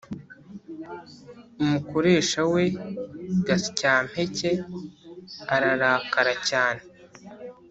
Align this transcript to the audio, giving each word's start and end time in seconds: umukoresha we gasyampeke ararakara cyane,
umukoresha 1.63 2.39
we 2.53 2.63
gasyampeke 3.47 4.49
ararakara 5.55 6.33
cyane, 6.49 6.81